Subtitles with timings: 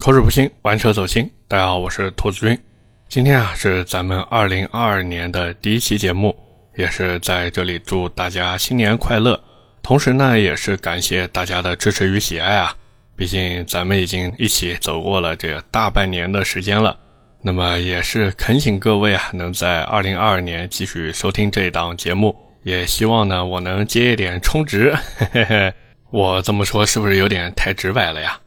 [0.00, 1.30] 口齿不清，玩车走心。
[1.46, 2.58] 大家好，我是兔子君。
[3.06, 6.34] 今天啊是咱们二零二二年的第一期节目，
[6.74, 9.38] 也是在这里祝大家新年快乐。
[9.82, 12.74] 同时呢，也是感谢大家的支持与喜爱啊。
[13.14, 16.98] 毕竟咱们已经一起走过了这大半年的时间了，
[17.42, 22.34] 那么也是恳请各位啊，能在二零二二年继续收听这一档节目。
[22.62, 24.96] 也希望呢，我能接一点充值。
[25.18, 25.74] 嘿嘿嘿，
[26.10, 28.40] 我这么说是不是有点太直白了呀？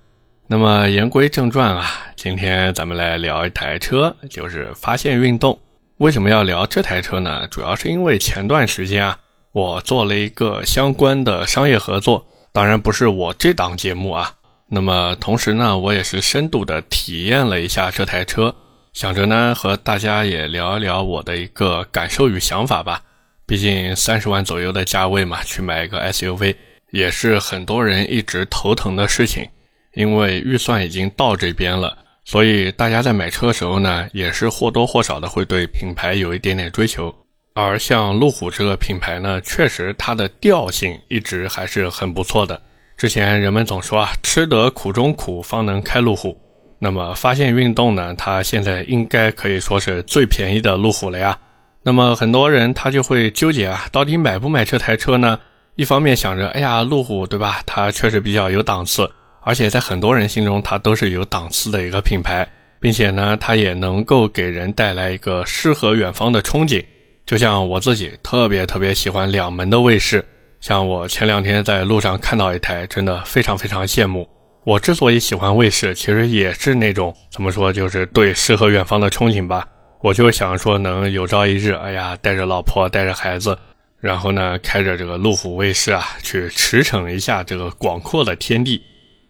[0.46, 5.58] 那么言归正传啊，今天咱们来聊一台车，就是发现运动。
[5.98, 7.48] 为什么要聊这台车呢？
[7.48, 9.18] 主要是因为前段时间啊，
[9.54, 14.34] 我做了一个相关的商业合作，当然不是我这档节目啊。
[14.68, 18.54] 那么同时呢，我也是深度的体验了一下这台车，
[18.92, 23.02] 想着呢和大家也聊一聊我的一个感受与想法吧。
[23.46, 26.56] 毕竟三十万左右的价位嘛，去买一个 SUV
[26.92, 29.48] 也是很多人一直头疼的事情。
[29.94, 37.14] 因为预算已经到这边了，所以大家在买车的时候呢，也是或多或少的会对品牌有一点点追求。
[37.56, 42.60] 而像路虎这个品牌呢，确实它的调性一直还是很不错的。
[42.98, 46.36] 之前人们总说啊，吃得苦中苦，方能开路虎。
[46.80, 51.38] 那么发现运动呢，它现在应该可以说是最便宜的路虎了呀。
[51.84, 55.40] 那么很多人他就会纠结啊，到底买不买这台车呢？
[55.76, 57.62] 一方面想着，哎呀，路虎对吧？
[57.66, 59.10] 它确实比较有档次。
[59.44, 62.48] 而且在很多人心中，它都是有档次的一个品牌，
[62.80, 66.84] 并且呢，它也能够给人带来一个诗和远方的憧憬。
[67.26, 70.26] 就像我自己特别特别喜欢两门的卫士，
[70.60, 74.28] 像我前两天在路上看到一台，真的非常非常羡慕。
[74.66, 79.68] 我之所以喜欢卫士，其实也是那种怎么说，就是对诗和远方的憧憬吧。
[80.02, 83.58] 我就想说，能有朝一日，哎呀，带着老婆，带着孩子，
[84.00, 88.82] 然后呢，开着这个路虎卫士啊，去驰骋一下这个广阔的天地。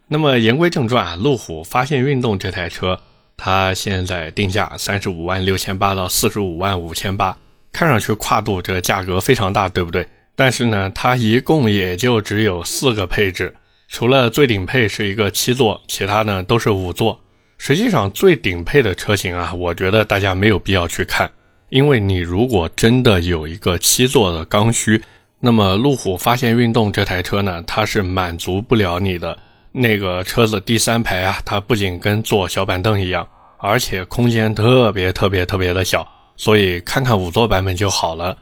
[0.08, 3.00] 那么言归正传啊，路虎发现运动这台车，
[3.38, 7.36] 它现在定价三十五万六千八到四十五万五千八，
[7.72, 10.08] 看上去跨度这价格非常大，对不对？
[10.36, 13.56] 但是呢，它一共也就只有四个配置，
[13.88, 17.20] 除了最顶配是一个七座，其他呢都是五座。
[17.58, 21.32] 实际上最顶配的车型啊，我觉得大家没有必要去看，
[21.70, 25.02] 因为你如果真的有一个七座的刚需，
[25.40, 29.38] 那么路虎发现运动这台车呢，它是满足不了你的。
[29.76, 36.08] 那个车子第三排啊，它不仅跟坐小板凳一样，而且空间特别特别特别的小，
[36.38, 38.38] 所以看看五座版本就好了。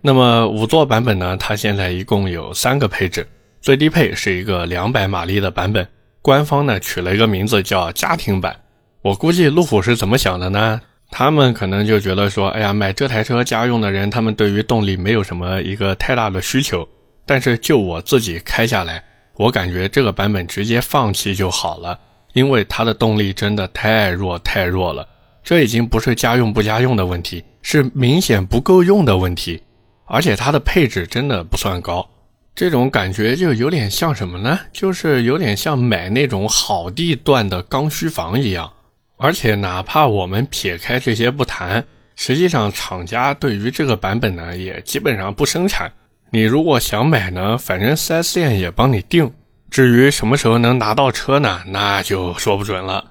[0.00, 3.26] 那么五座版本呢，它现在一共有三个配置，
[3.60, 5.84] 最低配是一个两百马力的版本，
[6.22, 8.54] 官方呢取了一个名字叫家庭版。
[9.02, 10.80] 我估计路虎是怎么想的呢？
[11.10, 16.86] 他们可能就觉得说，哎呀，买这台车家用的人，他们对于动力没有什么一个太大的需求。
[17.24, 19.02] 但是就我自己开下来。
[19.36, 21.98] 我感觉这个版本直接放弃就好了，
[22.32, 25.06] 因为它的动力真的太弱太弱了。
[25.44, 29.62] 这已经不是家用不家用的问题，是明显不够用的问题。
[30.06, 32.08] 而且它的配置真的不算高，
[32.54, 34.58] 这种感觉就有点像什么呢？
[34.72, 38.72] 就是有点像买那种好地段的刚需房一样。
[39.18, 41.84] 而且哪怕我们撇开这些不谈，
[42.16, 45.92] 实际上厂家对于这个版本呢，也基本上不生产。
[46.30, 49.32] 你如果想买呢，反正 4S 店也帮你定。
[49.70, 53.04] 至于什么时候能拿到车呢，那就说不准了。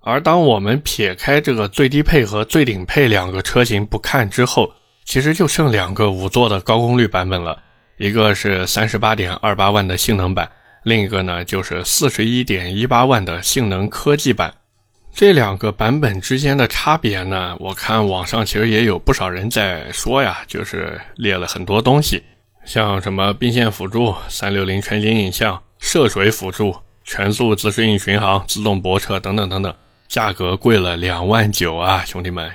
[0.00, 4.72] 而当我们撇开这个最低配和最顶配两个车型不看之后，
[5.04, 7.60] 其实就剩两个五座的高功率版本了。
[7.98, 10.48] 一个是三十八点二八万的性能版，
[10.84, 14.54] 另一个呢就是四十一点一八万的性能科技版。
[15.12, 22.22] 这两个版本之间的差别呢，我看网上其实也有不少人在说呀，就是列了很多东西。
[22.68, 29.74] 像什么并线辅助、三六零全景影像、涉水辅助、全速自适应巡航、自动泊车等等等等，
[30.06, 32.52] 价格贵了两万九啊，兄弟们！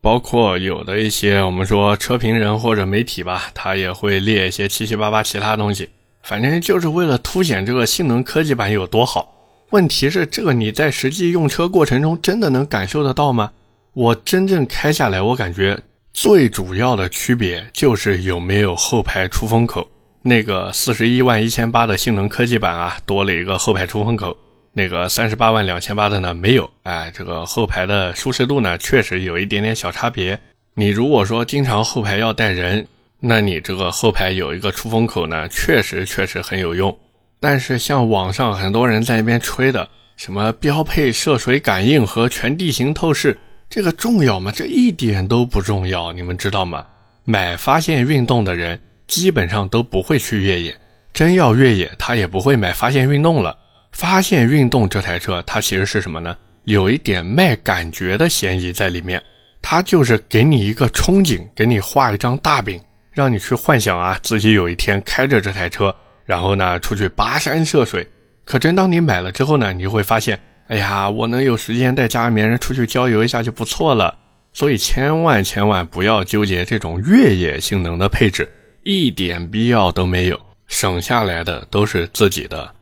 [0.00, 5.90] 包括有的一些我们说车评人或者媒体吧，他也会列一些七七八八其他东西，
[6.22, 9.34] 反正就是为了凸显这个性能科技版有多好。
[9.70, 13.50] 问题是这个你在实际用车过程中真的能感受得到吗？
[13.94, 15.76] 我真正开下来，我感觉。
[16.16, 19.86] 最主要的区别就是有没有后排出风口。
[20.22, 24.34] 那个四十一万一千八的性能科技版啊，多了一个后排出风口。
[24.72, 26.70] 那个三十八万两千八的呢，没有。
[26.84, 30.40] 哎，这个后排的舒适度呢，确实有一点点小差别。
[30.72, 32.86] 你如果说经常后排要带人，
[33.20, 36.98] 那你这个后排有一个出风口呢，确实确实很有用。
[37.38, 39.86] 但是像网上很多人在那边吹的，
[40.16, 43.36] 什么标配涉水感应和全地形透视。
[43.68, 44.52] 这个重要吗？
[44.54, 46.86] 这一点都不重要，你们知道吗？
[47.24, 50.76] 买发现运动的人基本上都不会去越野，
[51.12, 53.56] 真要越野，他也不会买发现运动了。
[53.92, 56.36] 发现运动这台车，它其实是什么呢？
[56.64, 59.22] 有一点卖感觉的嫌疑在里面。
[59.62, 62.80] 它就是给你一个憧憬，给你画一张大饼，
[63.10, 68.06] 让你去幻想啊，自己有一天开着这台车，然后呢出去跋山涉水。
[68.44, 74.16] 可真当你买了之后呢，你就会发现，哎呀，我能有时间带家里面人出去郊游一下就不错了。
[74.52, 78.50] 所以千万千万不要纠结这种越野性能的配置，
[78.82, 82.72] 一点必要都没有，省下来的都是自己的。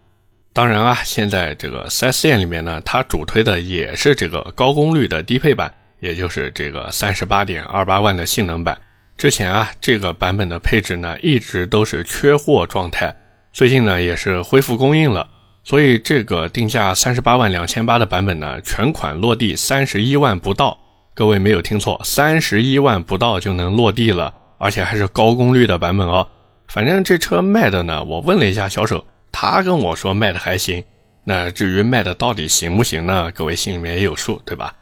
[0.53, 5.73] 当然啊，现在这个 4S 店里面呢，它主推的也是这个高功率的低配版。
[6.01, 8.79] 也就是这个三十八点二八万的性能版，
[9.17, 13.15] 之前啊这个版本的配置呢一直都是缺货状态，
[13.55, 15.27] 最近呢也是恢复供应了，
[15.65, 20.79] 所以这个定价三十八万两千八的版本呢全款落地三十一万不到，
[21.15, 26.29] 各位没有听错，三十一万不到就能落地了，而且还是高功率的版本哦。
[26.69, 30.85] 反正这车卖的呢，我问了一下销售，他跟我说卖的还行。
[31.25, 33.31] 那至于卖的到底行不行呢？
[33.35, 34.75] 各位心里面也有数，对吧？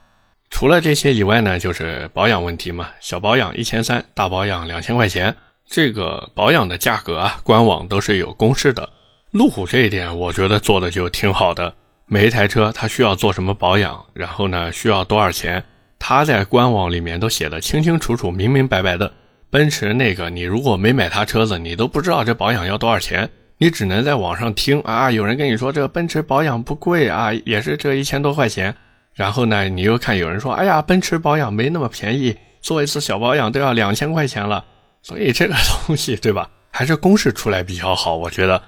[0.50, 2.88] 除了这些以外呢，就是保养问题嘛。
[2.99, 5.35] 小保养一千三，大保养两千块钱。
[5.64, 8.88] 这个保养的价格啊，官网都是有公示的。
[9.32, 11.75] 路虎这一点，我觉得做的就挺好的。
[12.05, 15.64] 每一台车它需要做什么保养，然后呢需要多少钱，
[15.99, 19.11] 它在官网里面都写的清清楚楚、明明白白的。
[19.49, 23.26] 奔驰那个，你如果没买它车子，你都不知道这保养要多少钱，
[23.56, 28.75] 你只能在网上听啊，有人跟你说这个奔驰保养不贵啊，也是这一千多块钱。
[29.14, 34.62] 然后呢，你又看有人说，哎呀，奔驰保养没那么便宜，做一次小保养都要两千块钱了。
[35.02, 35.55] 所以这个
[35.87, 36.50] 东西，对吧？
[36.70, 38.61] 还是公示出来比较好，我觉得，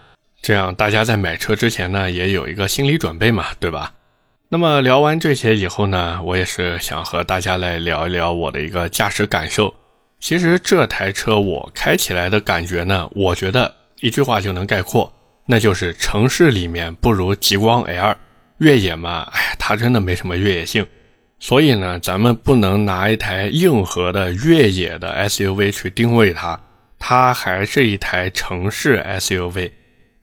[0.44, 3.94] 这样大家在买车之前呢，也有一个心理准备嘛，对吧？
[4.50, 9.72] 那么聊完这些以后呢，我也是想和大家来聊一聊我的一个驾驶感受。
[10.20, 15.10] 其实这台车我开起来的感觉呢，我觉得一句话就能概括，
[15.46, 18.14] 那就是城市里面不如极光 L。
[18.58, 20.86] 越野嘛，哎，它真的没什么越野性，
[21.40, 26.60] 所以呢，咱们不能拿一台硬核的越野的 SUV 去定位它，
[26.98, 29.70] 它还是一台城市 SUV。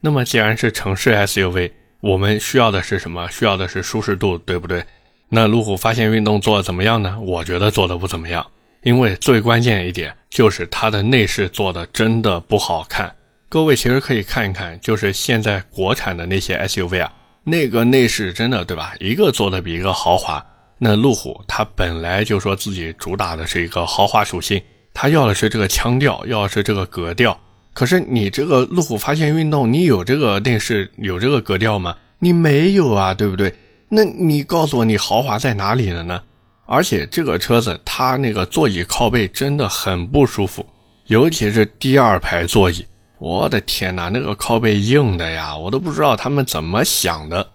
[0.04, 1.70] 那么既然是城市 SUV，
[2.00, 3.28] 我们需要的是什么？
[3.30, 4.84] 需要的是舒适度，对不对？
[5.28, 7.16] 那路虎发现运动做的怎么样呢？
[7.20, 8.44] 我觉得做的不怎么样，
[8.82, 13.14] 因为最关键一点就是它的内饰做的真的不好看。
[13.48, 17.12] 各位其实可以看一看，就是现在国产的那些 SUV 啊。
[17.44, 18.94] 那个内饰真的对吧？
[18.98, 20.44] 一个做的比一个豪华。
[20.78, 24.60] 那路虎它本来就说自己主打的是一个豪华属性，
[24.92, 27.38] 它要的是这个腔调，要的是这个格调。
[27.72, 31.96] 可是你这个路虎发现运动，你有这个内饰，有这个格调吗？
[32.18, 33.54] 你没有啊，对不对？
[33.88, 36.22] 那你告诉我，你豪华在哪里了呢？
[36.66, 40.64] 而且这个车子它那个座椅靠背真的很不舒服，
[41.06, 42.84] 尤其是第二排座椅。
[43.18, 47.46] 我的天哪，那个靠背硬的呀，我都不知道他们怎么想的。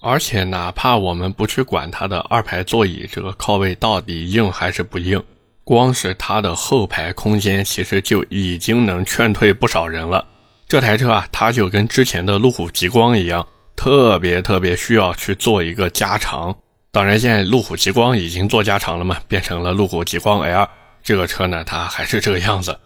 [0.00, 5.22] 而且哪怕我们不去管它的二排座椅这个靠背到底硬还是不硬，
[5.64, 10.26] 光是它的后排空间其实就已经能劝退不少人了。
[10.68, 16.56] 这台车啊，它就跟之前的路虎极光一样，特别特别需要去做一个加长。
[16.90, 20.68] 当然，现在路虎极光已经做加长了嘛，变成了路虎极光 L。
[21.02, 22.78] 这个车呢，它还是这个样子。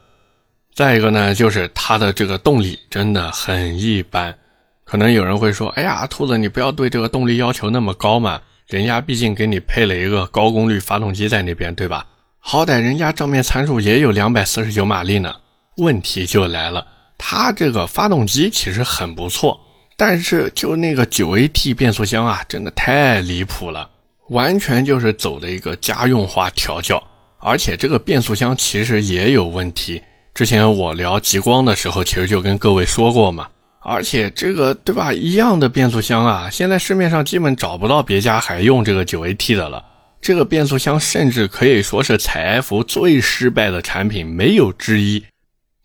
[0.75, 4.37] 再一个呢，就是它的这个动力真的很一般。
[4.85, 12.07] 可能有人会说：“哎呀，兔子，你不要对这个动力要求那么高嘛，人家毕竟给你配了一个高功率发动机在那边，对吧？
[12.49, 15.35] 好歹人家账面参数也有两百四十九马力呢。”
[15.79, 16.87] 问题就来了，
[17.19, 19.59] 它这个发动机其实很不错，
[19.97, 23.91] 但是就那个九 AT 变速箱啊，真的太离谱了，
[24.29, 27.03] 完全就是走的一个家用化调教，
[27.41, 30.01] 而且这个变速箱其实也有问题。
[30.33, 33.49] 之前我聊极光的时候，其实就跟各位说过嘛。
[33.81, 39.85] 而且这个对吧，一样的变速箱啊，现在市面上基本找不到别家还用这个九 AT 的了。
[40.21, 45.25] 这个变速箱甚至可以说是采埃孚最失败的产品，没有之一。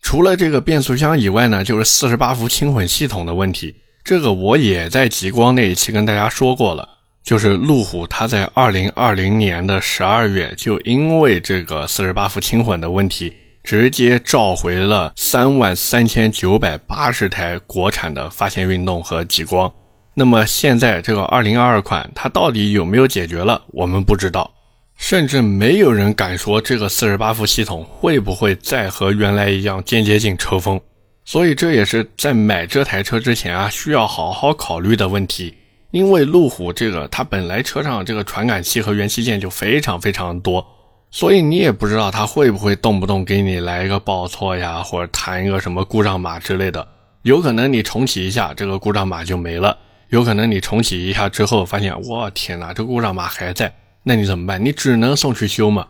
[0.00, 3.76] 除了这个变速箱以外呢，就是四十八伏轻混系统的问题。
[4.02, 6.88] 这个我也在极光那一期跟大家说过了，
[7.22, 13.32] 就是路虎它在二零二零年的十二月就因为这个四十八伏轻混的问题。
[13.64, 19.72] 直接召回了三万三千九百八十台国产的发现运动和极光。
[20.14, 23.62] 那么现在这个二零二二款，它到底有没有解决了？
[23.68, 24.52] 我们不知道，
[24.96, 30.80] 甚至没有人敢说这个四十八伏系统会不会再和原来一样间接性抽风。
[31.24, 35.54] 所以这也是在买这台车之前啊，需要好好考虑的问题。
[35.92, 40.66] 因为路虎这个它本来车上这个传感器和元器件就非常非常多。
[41.10, 46.86] 所以你也不知道它会不会动不动给你来一个报错呀，或者弹一个什么故障码之类的。
[47.22, 49.76] 有可能你重启一下，这个故障码就没了；
[50.12, 54.62] 有可能你重启一下之后，发现我天哪，这故障码还在，那你怎么办？
[54.62, 55.88] 你只能送去修嘛。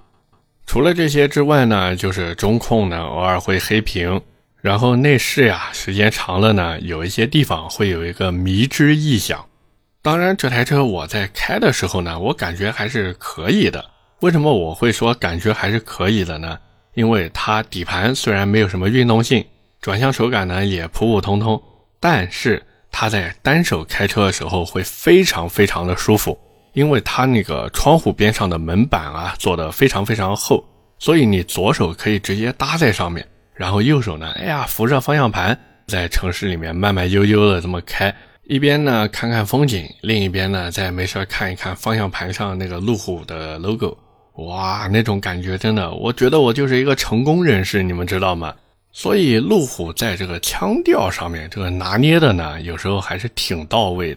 [0.65, 4.21] 除了这些之外呢，就是中控呢偶尔会黑屏，
[4.61, 9.45] 然后内饰呀，时间长了呢，有一些地方会有一个迷之异响。
[10.03, 13.85] 当然，这台车我在开的时候呢，我感觉还是可以的。
[14.21, 16.57] 为什么我会说感觉还是可以的呢？
[16.95, 19.45] 因为它底盘虽然没有什么运动性，
[19.81, 21.61] 转向手感呢也普普通通，
[21.99, 22.63] 但是。
[22.93, 26.39] 它在单手开车的时候会非常非常的舒服，
[26.75, 30.63] 因为它那个窗户边上的门板啊做的非常非常厚，
[30.99, 35.59] 所以你左手可以直接搭在上面，然后右手呢，哎呀扶着方向盘，
[35.89, 43.97] 在城市里面慢慢悠悠的这么开，一边呢看看风景，另一边呢再没事看一看方向盘上那个路虎的 logo，
[44.35, 48.55] 哇，那种感觉真的，我觉得我就是一个成功人士，你们知道吗？
[48.93, 54.17] 所以路虎在这个腔调上面，这个拿捏的呢，有时候还是挺到位。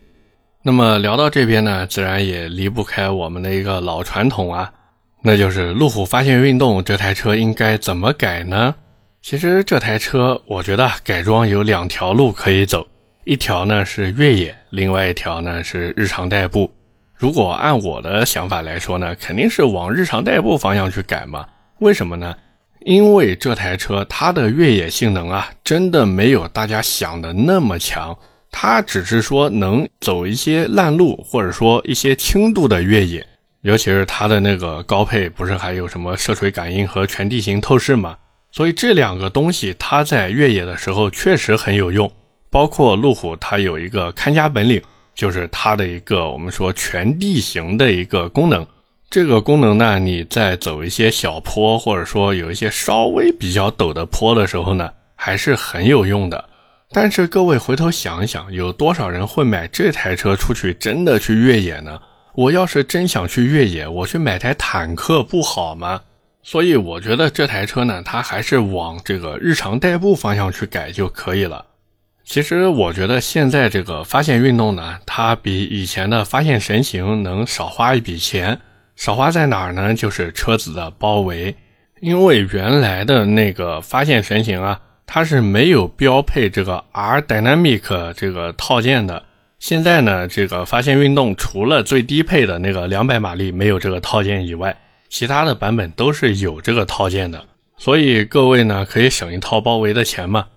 [0.62, 4.74] 那么聊到这边呢，自然也离不开我们的一个老传统啊，
[5.22, 8.76] 那就是路虎发现运动这台车应该怎么改呢？
[9.22, 12.86] 其实这台车我觉得改装有两条路可以走，
[13.24, 16.70] 一条呢是越野，另外一条呢是日常代步。
[17.16, 21.46] 如果按我的想法来说呢，肯定是往日常代步方向去改嘛。
[21.80, 22.36] 为什么呢？
[22.86, 28.16] 因为这台车它的越野性能啊，真的没有大家想的那么强，
[28.52, 33.26] 它只是说能走一些烂路，或者说一些轻度的越野，
[33.62, 38.16] 尤其是它的那个高配，不是还有什么涉水感应和全地形透视吗？
[38.52, 42.10] 所以这两个东西它在越野的时候确实很有用。
[42.52, 44.80] 包括路虎，它有一个看家本领，
[45.16, 48.66] 就是它的一个我们说全地形的一个功能。
[49.10, 56.44] 这个功能呢，你在走一些小坡，或者说有一些稍微比较陡的坡的时候呢，还是很有用的。
[56.92, 62.00] 但是各位回头想一想，有多少人会买这台车出去真的去越野呢？
[62.34, 66.02] 我要是真想去越野，我去买台坦克不好吗？
[66.44, 71.66] 所以我觉得这台车呢，它还是往这个日常代步方向去改就可以了。
[72.26, 78.60] 其实我觉得现在这个发现运动呢，它比以前的发现神行能少花一笔钱。
[78.96, 79.94] 少花在哪儿呢？
[79.94, 81.56] 就是车子的包围，
[82.00, 89.24] 因为原来的那个发现神行啊，它是没有标配这个 R Dynamic 这个套件的。
[89.60, 94.76] 现在呢，这个发现运动除了最低配的那个两百马力没有这个套件以外，
[95.10, 97.44] 其他的版本都是有这个套件的。
[97.78, 100.48] 所以各位呢，可以省一套包围的钱嘛。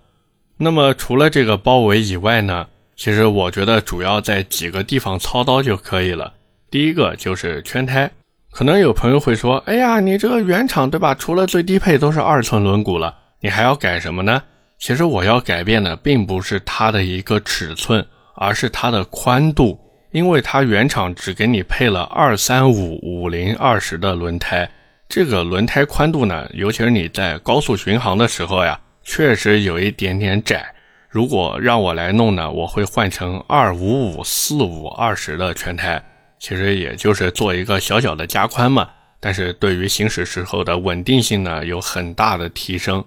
[0.57, 6.33] 那么除了这个包围以外呢，其实我觉得主要在几个地方操刀就可以了。
[6.69, 8.09] 第一个就是圈胎。
[8.51, 11.13] 可能有朋友会说：“哎呀，你这个原厂对吧？
[11.15, 14.41] 除了最低配都是二寸轮毂了，你还要改什么呢？”
[14.79, 19.77] 其实我要改变的并不是它的一个尺寸，而是它的宽度，
[20.11, 24.69] 因为它原厂只给你配了二三五五零二十的轮胎，
[25.07, 30.65] 这个轮胎宽度呢，尤其是你在高速巡航的时候呀，确实有一点点窄。
[31.09, 36.01] 如果让我来弄呢，我会换成二五五四五二十的全胎。
[36.39, 43.03] 其实也就是做一个小小的加宽嘛，但是对于行驶时候的稳定性呢有很大的提升。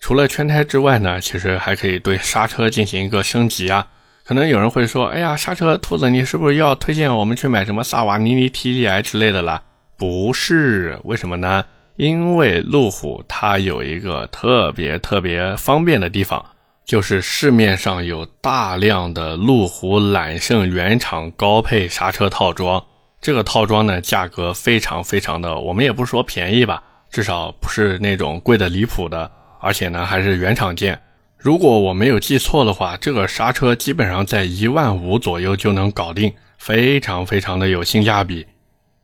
[0.00, 3.88] 除了圈胎之外呢，其实还可以对刹车进行一个升级啊。
[4.24, 9.62] 可能有人会说，哎呀，刹车兔子，你是不是要推荐我们去买什么萨瓦尼尼 TDI 之类的啦？
[9.96, 11.64] 不是，为什么呢？
[11.96, 16.44] 因为路虎它有一个特别特别方便的地方。
[16.88, 22.82] 就是市面上有大量的路虎揽胜原厂高配刹车套装，
[23.20, 29.30] 这个套装呢价格非常非常的，我们也不说便宜吧，至少不是那种贵的离谱的，
[29.60, 30.98] 而且呢还是原厂件。
[31.36, 38.46] 如果我没有记错的话，这个刹车基本上在一万五左右就能搞定，非常非常的有性价比。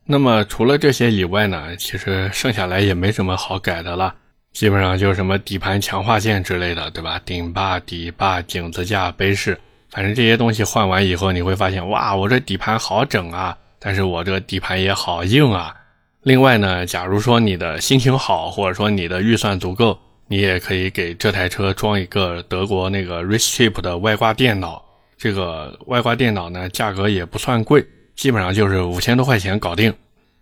[0.06, 4.14] 那么除了这些以外呢，其实剩下来也没什么好改的了。
[4.54, 7.20] 基本上就是什么底盘强化件之类的，对吧？
[7.24, 9.58] 顶把、底把、颈子架、杯饰，
[9.90, 13.58] 反正这些东西换完以后，你会发现，哇，我这底盘好整啊！
[13.80, 15.74] 但是我这个底盘也好硬啊。
[16.22, 24.82] 另外呢，假如说你的心情好，或者说你的预算足够，你也可以给这台车装一个德国那个 r i c h Chip 的外挂电脑。
[25.18, 27.84] 这个外挂电脑呢，价格也不算贵，
[28.14, 29.92] 基本上就是五千多块钱搞定。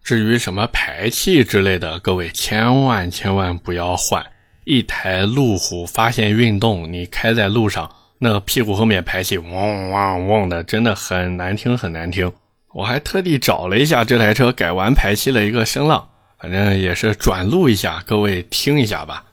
[0.03, 4.25] 至于什么排气之类的，各位千万千万不要换。
[4.65, 12.33] 一台路虎发现运动，你开在路上，那屁股后面排气嗡嗡嗡的，真的很难听，很难听。
[12.73, 19.25] 我还特地找了一下这台车改完排气的一个声浪，反正也是转录一下，各位听一下吧。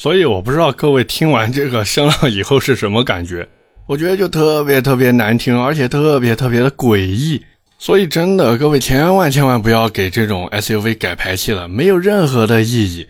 [0.00, 3.46] 所以我不知道各位听完这个声浪以后是什么感觉。
[3.86, 7.44] 我觉得就特别特别难听，而且特别特别的诡异。
[7.78, 13.06] 所以真的，各位千万千万不要给这种 SUV 改排气了，没有任何的意义。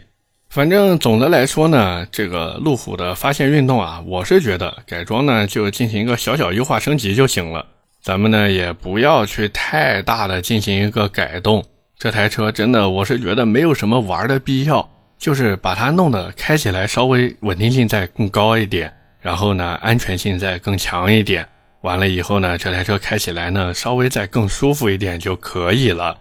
[0.49, 7.65] 反正总的来说呢，这个路虎的发现运动啊，我是觉得改装呢就进行一个小小优化升级就行了。
[8.03, 11.65] 咱们呢也不要去太大的进行一个改动。
[11.97, 14.91] 这台车真的，我是觉得没有什么玩的必要，
[15.21, 21.47] 就是把它弄得开起来稍微稳定性再更高一点，然后呢安全性再更强一点。
[21.83, 26.17] 完了以后呢，这台车开起来呢稍微再更舒服一点就可以了。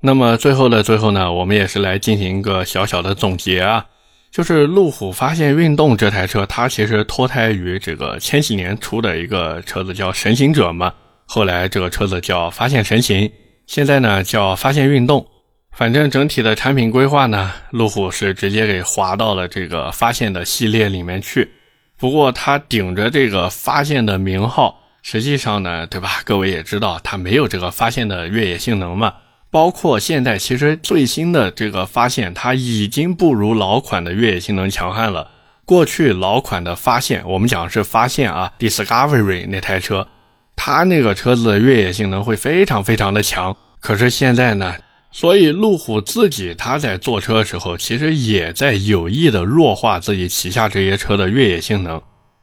[0.00, 3.86] 那么最后的最后呢，我们也是来进行一个小小的总结啊，
[4.32, 10.92] 就是路虎发现运动这台车，它其实脱胎于这个千禧年出的一个车子叫神行者嘛，
[11.24, 13.30] 后来这个车子叫发现神行，
[13.68, 15.24] 现在呢叫发现运动。
[15.78, 21.52] 反正整体的产品规划呢，路虎是直接给划到了这个发现的系列里面去。
[21.96, 26.20] 不过它顶着这个发现的名号，实际上呢，对吧？
[26.24, 29.14] 各位也知道，它没有这个发现的越野性能嘛。
[29.52, 35.30] 包括现在，其实最新的这个发现，它已经不如老款的越野性能强悍了。
[35.64, 40.08] 过去老款的发现，我们讲是发现啊，Discovery 那台车，
[40.56, 43.56] 它那个车子的越野性能会非常非常的强。
[43.78, 44.74] 可是现在呢，
[45.10, 52.00] 所以路虎自己它在做车的时候，其实也在有意的弱化自己旗下这些车的越野性能。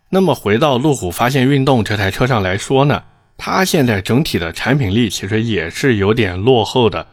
[0.10, 3.04] 那么回到路虎发现运动这台车上来说呢？
[3.38, 7.06] 它现在整体的产品力其实也是有点落后的，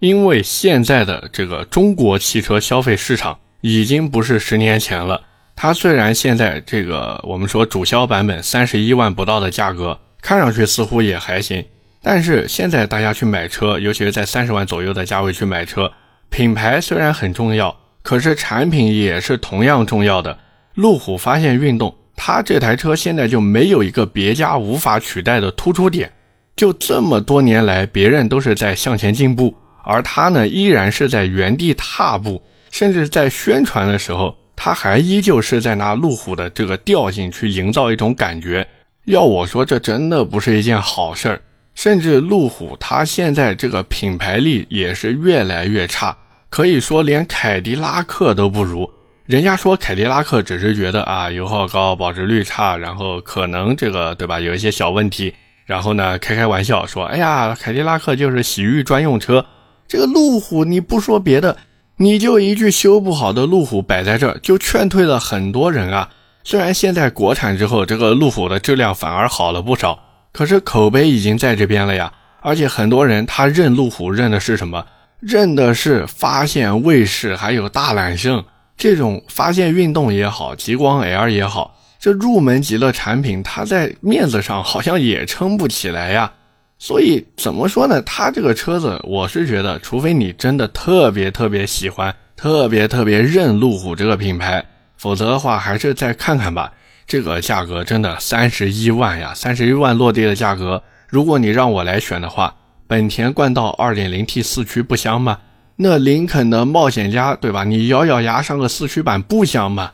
[0.00, 5.22] 因为现在的这个中国汽车消费市场已经不是十年前了。
[5.56, 11.64] 它虽然现在这个我们说主销版本三十一万不到的价格，看上去似乎也还行，
[12.02, 15.92] 但是现在大家去买车，尤其是在三十万左右的价位去买车，
[16.28, 20.38] 品牌虽然很重要，可是产品也是同样重要的。
[20.74, 21.94] 路虎发现运动。
[22.22, 26.12] 它这台车现在就没有一个别家无法取代的突出点，
[26.54, 38.68] 就这么多年来，别人都是在向前进步，而它呢依然是在原地踏步，甚至在宣传的时候，它还依旧是在拿路虎的这个调性去营造一种感觉。
[39.06, 41.40] 要我说，这真的不是一件好事儿。
[41.80, 46.14] 甚至路虎它现在这个品牌力也是越来越差，
[46.50, 48.86] 可以说连凯迪拉克都不如。
[49.24, 55.32] 人家说凯迪拉克只是觉得啊油耗高、保值率差，然后可能这个对吧有一些小问题，
[55.64, 59.46] 然后呢开开玩笑说，哎呀凯迪拉克就是洗浴专用车。
[59.88, 61.56] 这个路虎你不说别的，
[61.96, 66.10] 你就一句修不好的路虎摆在这儿，就劝退了很多人啊。
[66.44, 69.98] 虽然现在国产之后，这个路虎的质量反而好了不少，
[70.32, 72.12] 可是口碑已经在这边了呀。
[72.42, 74.84] 而且很多人他认路虎认的是什么？
[75.20, 78.42] 认的是发现、卫士还有大揽胜。
[78.78, 86.32] 这种发现运动也好，极光 L 也好，这入门级的产品，它在面子上好像也撑不起来呀。
[86.78, 88.00] 所以怎么说呢？
[88.00, 94.64] 它这个车子，我是觉得，除非你真的特别特别喜欢，特别特别认路虎这个品牌，
[94.96, 96.72] 否则的话，还是再看看吧。
[97.10, 102.54] 这个价格真的三十一万呀，三十一万落地的价格，如果你让我来选的话，
[102.86, 105.40] 本田冠道 2.0T 四驱不香吗？
[105.74, 107.64] 那林肯的冒险家，对吧？
[107.64, 109.90] 你咬咬牙上个四驱版不香吗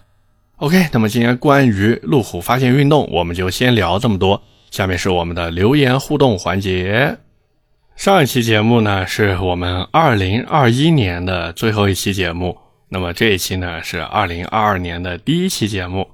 [0.57, 4.43] ？OK，那么今天关于路虎发现运动，我们就先聊这么多。
[4.71, 7.17] 下面是我们的留言互动环节。
[7.95, 12.59] 上一期节目呢，是我们二零二一年的最后一期节目。
[12.91, 16.07] 那么这一期呢，是二零二二年的第一期节目。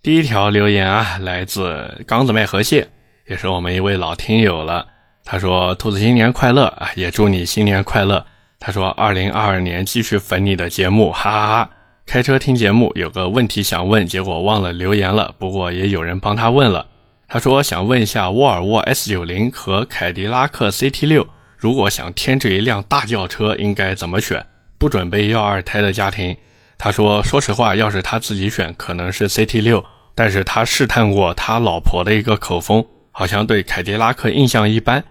[0.00, 2.88] 第一条留言啊，来自刚子麦河蟹，
[3.26, 4.86] 也是我们一位老听友了。
[5.24, 8.24] 他说：“兔子新年快乐啊，也祝你新年快乐。”
[8.60, 11.70] 他说：“二零二二年继续粉你的节目，哈哈哈！
[12.06, 15.34] 开车听节目，有个问题想问，结果忘了留言了。
[15.36, 16.86] 不过也有人帮他问了。
[17.26, 24.46] 他说想问一下沃尔沃 S 九零和凯迪拉克 CT 六，如果想添置一辆大轿车，应该怎么选？
[24.78, 26.36] 不准备要二胎的家庭。
[26.78, 35.02] 他说，说实话，要是他自己选，可能是 CT 六，但是他试探过他老婆的一个口风，好像对凯迪拉克印象一般。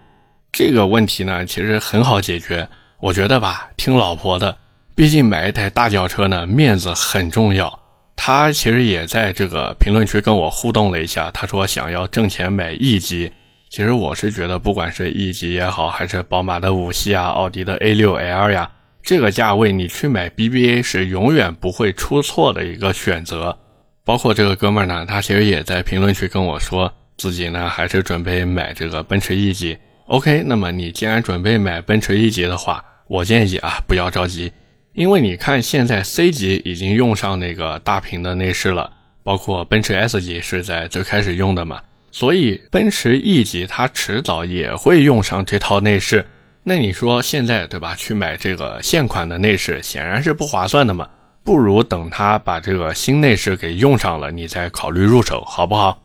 [0.50, 2.66] 这个问题呢，其实很好解决。”
[3.00, 4.56] 我觉得吧，听老婆的，
[4.96, 7.78] 毕竟买一台大轿车呢，面子很重要。
[8.16, 13.30] 他其实也在这个评论区跟我互动了一下，他说想要挣钱买 E 级。
[13.70, 18.68] 其实我是觉得，不管是 E 级也好，还是宝马的五系啊、奥迪的 A6L 呀，
[19.08, 23.58] 这个价位你去买 BBA 是永远不会出错的一个选择。
[24.04, 29.78] 包括这个哥们儿呢，他其实也在评论区跟我说，自己呢还是准备买这个奔驰 E 级。
[30.08, 34.52] OK，那么你既然准备买奔驰 E 级的话，我建议啊不要着急，
[34.92, 38.92] 因为你看现在 C 级已经用上那个大屏的内饰了，
[39.22, 41.80] 包括奔驰 S 级是在最开始用的嘛，
[42.12, 46.26] 所以奔驰 E 级它迟早也会用上这套内饰。
[46.62, 47.94] 那你说现在对吧？
[47.94, 51.08] 去买这个现款的内饰显然是不划算的嘛，
[51.42, 56.02] 不如等他把这个新内饰给用上了，你再考虑入手，好不好？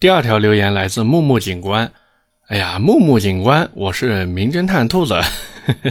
[0.00, 1.90] 第二条留言来自木木警官。
[2.48, 5.20] 哎呀，木木警官，我是名侦探兔子。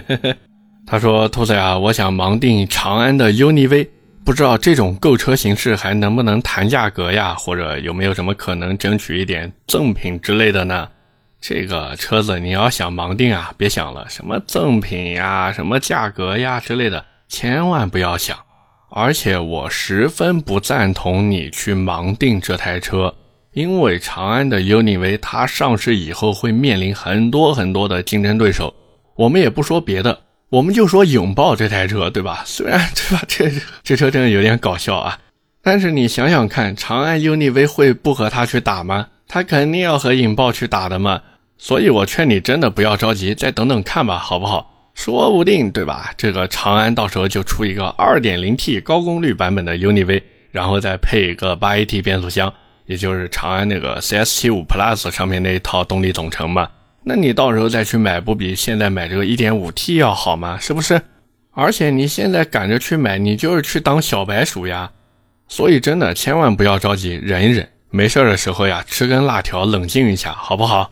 [0.87, 3.89] 他说：“兔子呀，我想盲定长安的 UNI-V，
[4.25, 7.35] 不知道这种购车形式还能不能谈价格呀？
[7.35, 10.89] 或者有没有什么可能争取一点赠品之类的呢？
[11.39, 18.37] 这个车子你要想盲定啊，别想了，什么赠品呀、什么价格呀之类的，千万不要想。
[18.89, 23.13] 而且我十分不赞同你去盲定这台车。”
[23.53, 28.71] 因为长安的 UNI-V 它上市以后会面临很多很多的竞争对手，
[29.15, 30.19] 我们也不说别的，
[30.49, 32.43] 我们就说永豹这台车，对吧？
[32.45, 35.17] 虽然对吧，这这车真的有点搞笑啊，
[35.63, 39.07] 但是你想想看，长安 UNI-V 会不和它去打吗？
[39.27, 41.21] 他肯定要和影豹去打的嘛。
[41.57, 44.91] 所以我劝你真的不要着急，再等等看吧，好不好？
[44.93, 46.11] 说不定对吧？
[46.17, 52.53] 这个长安到时候就出一个 2.0T 高功率版本的 UNI-V，然后再配一个 8AT 变速箱。
[52.85, 56.69] 也就是长安那个 CS75 Plus 上面那一套动力总成嘛，
[57.03, 60.57] 那你到时候再去买，不比现在买这个 1.5T 要好吗？
[60.57, 61.01] 是不是？
[61.51, 64.89] 而且你现在赶着去买，你就是去当小白鼠呀。
[65.49, 70.91] 所以真的千万不要着急，忍一忍，没事的时候呀，吃根辣条，冷静一下，好不好？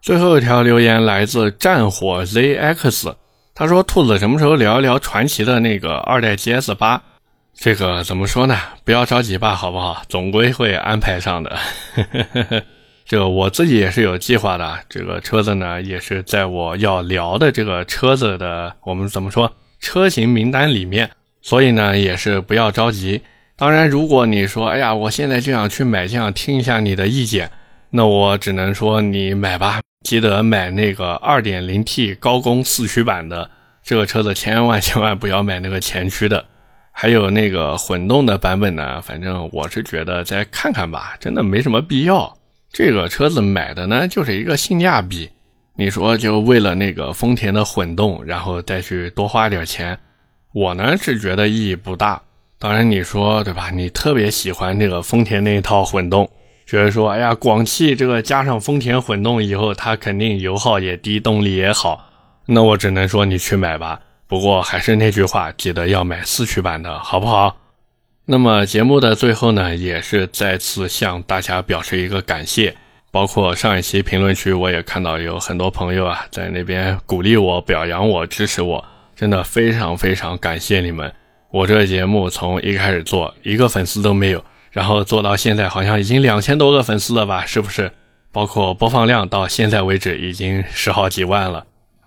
[0.00, 3.14] 最后一条留言来自战火 ZX，
[3.54, 7.02] 他说：“兔子什么时候聊一聊传奇的那个二代 GS 八？”
[7.58, 8.58] 这个怎么说呢？
[8.84, 10.02] 不要着急吧，好不好？
[10.08, 11.58] 总归会安排上的。
[13.06, 14.78] 这个我自己也是有计划的。
[14.88, 19.50] 这个车子呢，也是在我要聊的这个车子的，我们怎么说
[19.80, 21.10] 车型名单里面。
[21.40, 23.22] 所以呢，也是不要着急。
[23.58, 27.50] 当然，如果你说，哎呀，我现在就想去买，就想听一下你的意见，
[27.88, 29.80] 那我只能说你买吧。
[30.04, 33.50] 记得买那个 2.0T 高功四驱版的
[33.82, 36.44] 这个车子，千万千万不要买那个前驱的。
[36.92, 42.36] 还有那个混动的版本呢，反正我是觉得再看看吧，真的没什么必要。
[42.70, 45.30] 这个车子买的呢，就是一个性价比。
[45.76, 49.98] 你说就为了那个丰田的混动，然后再去多花点钱，
[50.52, 52.20] 我呢是觉得意义不大。
[52.58, 53.70] 当然你说对吧？
[53.70, 56.28] 你特别喜欢那个丰田那一套混动，
[56.66, 62.08] 觉得说哎呀，广汽这个加上丰田混动以后，它肯定油耗也低，动力也好，
[62.46, 64.00] 那我只能说你去买吧。
[64.26, 67.56] 不过还是那句话，记得要买四驱版的，好不好？
[68.24, 72.74] 那么节目的最后呢，也是再次向大家表示一个感谢。
[73.12, 81.10] 包括上一期评论区，我也看到有很多朋友啊，在那边鼓励我、表扬我、支持我，真的非常非常感谢你们。
[81.56, 87.46] 我这个节目从一开始做，一个粉丝都没有，然后做到现在，好像已经两千多个粉丝了吧？
[87.46, 87.90] 是不是？
[88.30, 91.64] 包括播放量到现在为止，已经十好几万了。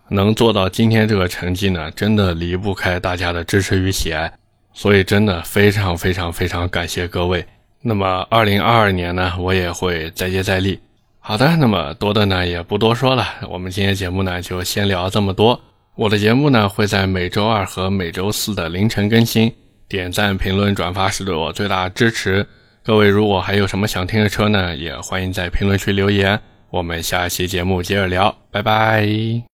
[0.10, 4.32] 能做到今天这个成绩呢，真的离不开大家的支持与喜爱，
[4.72, 7.44] 所以真的非常非常非常感谢各位。
[7.82, 10.80] 那么，二零二二年呢，我也会再接再厉。
[11.20, 15.60] 好的，那么多的呢也不多说了，我们今天节目呢就先聊这么多。
[16.00, 19.54] 我的节目呢会在每周二和每周四的凌晨更新，
[19.90, 22.48] 点赞、评论、转发是对我最大的支持。
[22.86, 26.40] 各位如果还有什么想听的车呢，也欢迎在评论区留言。
[26.70, 29.49] 我们下期节目接着聊，拜拜。